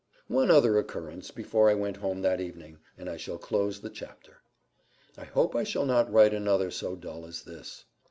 One 0.29 0.49
other 0.49 0.79
occurrence 0.79 1.29
before 1.29 1.69
I 1.69 1.75
went 1.75 1.97
home 1.97 2.23
that 2.23 2.41
evening, 2.41 2.79
and 2.97 3.07
I 3.07 3.17
shall 3.17 3.37
close 3.37 3.79
the 3.81 3.89
chapter. 3.91 4.41
I 5.15 5.25
hope 5.25 5.55
I 5.55 5.63
shall 5.63 5.85
not 5.85 6.11
write 6.11 6.33
another 6.33 6.71
so 6.71 6.95
dull 6.95 7.23
as 7.23 7.43
this. 7.43 7.85